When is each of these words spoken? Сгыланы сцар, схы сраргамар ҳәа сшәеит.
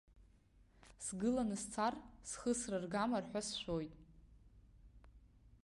Сгыланы 1.07 1.55
сцар, 1.63 1.93
схы 2.29 2.51
сраргамар 2.59 3.23
ҳәа 3.31 3.41
сшәеит. 3.47 3.93